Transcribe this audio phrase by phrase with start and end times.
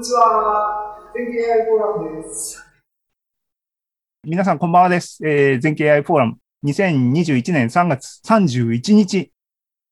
[0.00, 0.98] にちは。
[1.14, 2.64] 全景 AI フォーラムです。
[4.24, 5.20] 皆さん、こんばんはです。
[5.22, 9.30] えー、全景 AI フォーラム、2021年3月31日、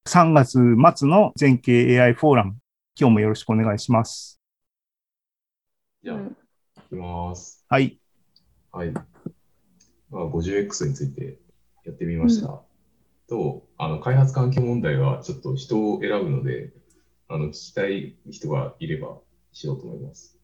[0.06, 0.52] 3月
[0.96, 2.56] 末の全景 AI フォーラム、
[2.98, 4.40] 今日もよろしくお願いします。
[6.02, 6.22] じゃあ、い
[6.88, 7.66] きます。
[7.68, 7.98] はい。
[8.72, 8.92] はい。
[8.92, 9.02] ま
[10.20, 11.36] あ、50X について
[11.84, 12.48] やってみました。
[12.48, 12.58] うん、
[13.28, 16.72] と、あの、開発環境問題はちょっと人を選ぶので、
[17.28, 19.18] あの、聞きたい人がいれば
[19.58, 20.38] しようと思います。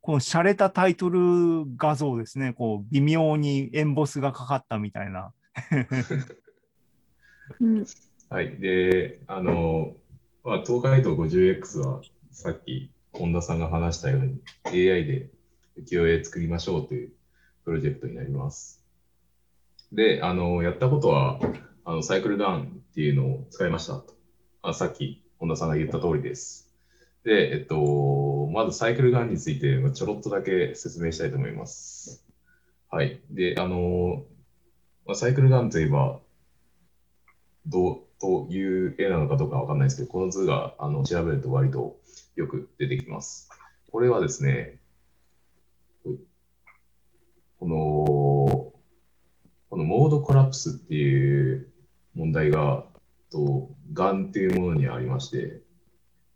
[0.00, 5.32] この洒落たタイトル画像ですね、こう微妙にエンボスがかかったみたいな。
[8.28, 9.94] はい、で、あの、
[10.42, 15.30] まあ、東海道 50X はさっき本田さんが話したように AI で
[15.78, 17.12] 浮世絵作りましょうという
[17.64, 18.84] プロジェクトになります。
[19.92, 21.38] で、あの、やったことは、
[21.84, 24.15] あの、サイクルダウンっていうのを使いましたと。
[24.66, 26.68] まあさっき本田さんが言った通りです。
[27.22, 32.26] で、えっと、まずサイクルガンについてちょろっとだけ説明したいと思います。
[32.90, 33.20] はい。
[33.30, 34.24] で、あの、
[35.06, 36.18] まあサイクルガンといえば、
[37.66, 42.00] どうという絵なのかどうかわかんないですけど、この図があの調べると割と
[42.34, 43.48] よく出てきます。
[43.92, 44.80] これはですね、
[46.02, 48.72] この、
[49.70, 51.68] このモードコラプスっていう
[52.16, 52.84] 問題が、
[53.30, 55.62] と、がんっていうものにありまして、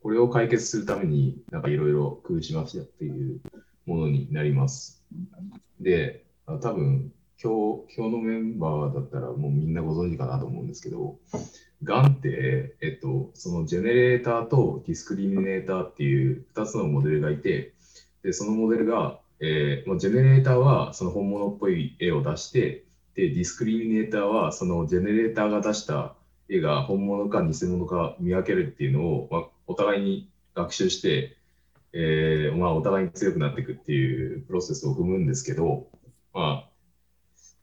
[0.03, 3.41] これを解決するために、なんかいろいろ工夫しましたっていう
[3.87, 5.05] ものになります。
[5.81, 11.19] で、多分今日、今日のメンバーだったらもうみんなご存知かなと思うんですけど、
[11.83, 17.73] がんって、えっと、そのジェネレーターとディスクリミネーターっていう2つのモデルがいて、
[18.23, 26.15] で、そのモデルが、えー、ジェネレーターはその本物っぽい絵を出して、で、ディスクリミネーターはそのジェネレーターが出した
[26.51, 31.37] 絵が本物か偽物か見分けるっていうのを、まあ、お互いに学習して、
[31.93, 35.87] えーまあ、お互いに強くなっていくっていうプロセスを踏むんですけど、
[36.35, 36.69] まあ、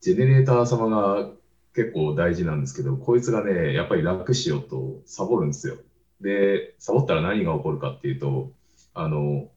[0.01, 1.29] ジェネレーター様が
[1.75, 5.75] 結構大事なんですけど、こいつがね、やっぱり楽しようとサボるんですよ。
[6.21, 8.51] で、サボったら何が起こるかっていうと、
[8.93, 9.49] あの、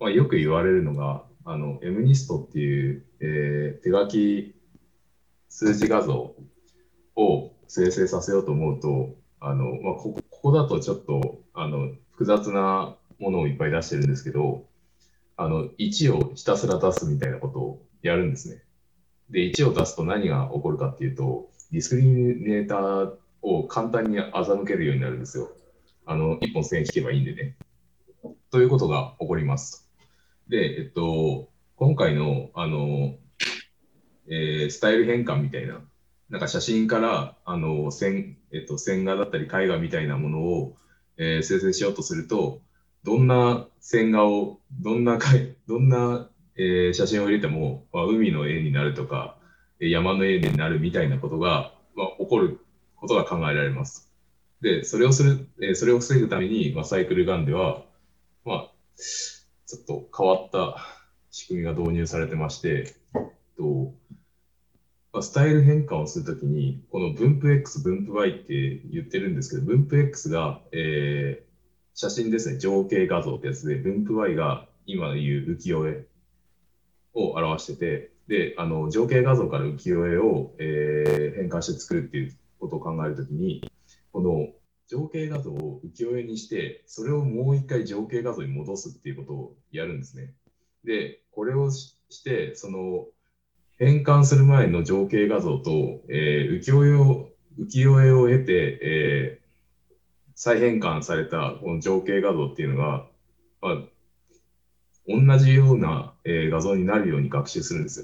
[0.00, 4.54] まあ、よく言われるのが、あの、エムニストっていう、えー、手書き
[5.48, 6.34] 数字画像
[7.14, 14.64] を生成させようと思うと、あのまあ、こここだとちょっとあの複雑なものをいっぱい出してるんですけど、
[15.36, 18.62] あの1をひたすら出すみたいなことをやるんですね。
[19.30, 23.12] で、1を出すと何が起こるかっていうと、ディスクリミネーター
[23.42, 25.50] を簡単に欺けるようになるんですよ。
[26.04, 27.56] あの、1本線引けばいいんでね。
[28.50, 29.90] ということが起こります。
[30.48, 33.16] で、えっと、今回の、あの、
[34.28, 35.80] えー、スタイル変換みたいな
[36.30, 40.76] なんか写真からあの線,、えっと、線画だったり絵画みたいなものを、
[41.16, 42.60] えー、生成しようとすると
[43.04, 45.18] どんな線画をどんな
[45.68, 49.36] どんな、えー、写真を入れても、まあ、海の絵になるとか
[49.78, 52.60] 山の絵になるみたいなことが、まあ、起こる
[52.96, 54.10] ことが考えられます。
[54.60, 57.84] で、それをする、えー、それを防ぐために、まあ、サイクルガンでは、
[58.44, 60.76] まあ、ちょっと変わった
[61.30, 62.94] 仕組みが導入されてまして、
[63.58, 63.92] と
[65.22, 71.46] スタイル変換をするときに、この分布 X、分布 Y って言ってるんですけど、分布 X が、えー、
[71.94, 76.06] 写真ですね、情景画像ってやつで、分布 Y が今言う浮世絵
[77.14, 83.70] を表してて、で、あの、情景画像から浮世絵を、えー、変換して作るっていうことを考えるときに、
[84.12, 84.48] この
[84.88, 90.34] 情景画像を浮世絵にして、それをもう一回情景画像に戻すっていうことをやるんですね。
[90.84, 93.06] で、これをして、その
[93.78, 95.70] 変換する前の情景画像と、
[96.08, 97.28] えー、浮世絵を
[97.58, 103.06] 浮世絵を経て、えー、再変換されたこの情景画像っていうのが、
[103.60, 103.76] まあ、
[105.08, 108.00] 同じような、えー、画像になるように学習するんです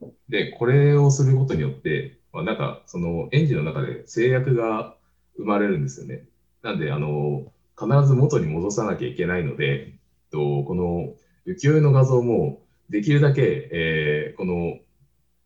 [0.00, 0.08] よ。
[0.28, 4.96] で、これをすることによって、まあ、なんかそのエンジンの中で制約が
[5.36, 6.24] 生まれるんですよね。
[6.62, 9.94] なんで、あの、必ず元に戻さなきゃいけないので、
[10.30, 11.14] とこの
[11.46, 12.60] 浮世絵の画像も
[12.90, 14.78] できるだけ、えー、この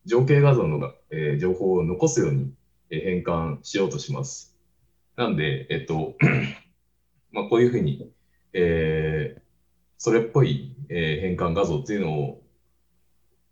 [0.09, 2.55] 情景画像の、えー、情報を残すように、
[2.91, 4.57] 変換しようとします。
[5.17, 6.17] なんで、えっと、
[7.31, 8.11] まあ、こういうふうに、
[8.55, 9.41] えー、
[9.99, 12.43] それっぽい、え、変換画像っていうのを、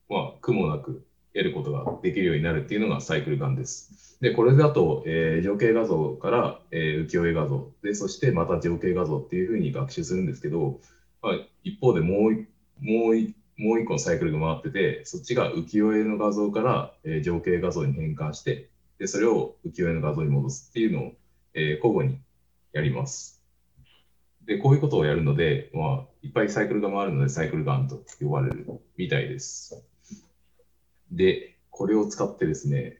[0.08, 1.04] まあ、苦もなく
[1.34, 4.16] 得ることができるようになるっていうのがサイクルガンです。
[4.22, 10.80] で、これだと、えー、情景画像から、えー、浮世絵画像で、そしてまた情景画像っていうふうに学習するんですけど、
[11.20, 11.32] まあ、
[11.64, 12.46] 一方でもう、
[12.80, 18.68] もうもう一個のサイクルが回ってて、そっちが浮世絵の画像から、えー、情景画像に変換して、
[18.98, 21.12] で、それを浮世絵の画像に戻すっていうのを、
[21.54, 22.20] えー、交互に
[22.72, 23.42] やります。
[24.44, 28.66] で、こういうことをやるので、まあ、いっぱいサイクルが回るので、サイクルガンと呼ばれる
[28.96, 29.82] みたいです。
[31.10, 32.98] で、これを使ってですね、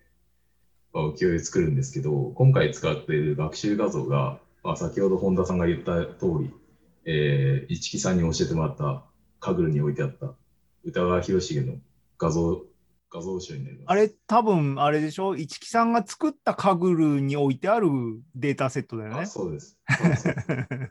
[0.93, 6.51] まあ、浮世絵作るんですけど、今回使っている学習画像が、まあ、先ほど本田さんが言った通り、
[7.05, 9.05] えー、市木さんに教えてもらった
[9.39, 10.35] カグルに置いてあった
[10.87, 11.75] 歌川広重の
[12.17, 12.63] 画像、
[13.11, 13.85] 画像集になります。
[13.89, 15.37] あれ、多分、あれでしょ？
[15.37, 17.89] 市木さんが作ったカグルに置いてある
[18.37, 19.27] データセットだよねあ。
[19.27, 19.77] そうです。
[20.01, 20.29] です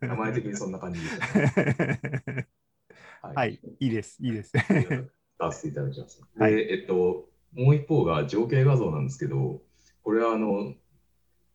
[0.02, 2.48] 名前的にそんな感じでしたね。
[3.24, 4.52] ははい、いいです、いいです。
[4.52, 6.22] 使わせていただきます。
[6.38, 9.62] で、はいえっと、もう一方が情景画像なんですけど、
[10.04, 10.76] これはあの、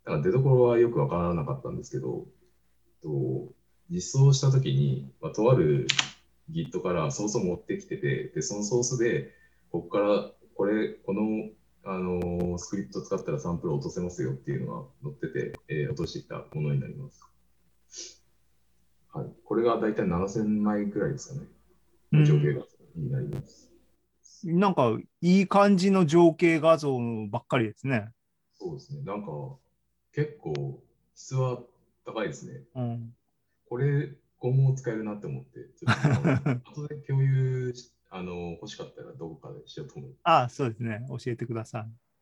[0.07, 2.27] なんか出所はよくわからなかったんですけど、
[3.03, 3.53] と
[3.91, 5.87] 実装したときに、まあ、とある
[6.53, 9.33] Git からソースを持ってきてて、で、そのソースで、
[9.71, 11.51] ここから、これ、この、
[11.83, 17.23] あのースクリプト使ったらサンプル落とせますよっていうのが載ってて、えー落としてきたものになります。
[19.13, 19.27] はい。
[19.45, 21.47] これがだいたい7000枚くらいですかね。
[22.13, 22.67] うん情景画像
[22.97, 23.71] になります。
[24.45, 26.99] なんか、いい感じの情景画像
[27.31, 28.11] ばっかりですね。
[28.53, 29.03] そうですね。
[29.03, 29.29] なんか、
[30.13, 30.83] 結構、
[31.15, 31.63] 質は
[32.05, 32.63] 高いですね。
[32.75, 33.15] うん。
[33.69, 40.17] これ、今後使えるなって思って、ちょっと、 後で共有し、あの、欲しかったらどこかでしようと思う。
[40.25, 41.05] あそうですね。
[41.09, 42.10] 教えてください。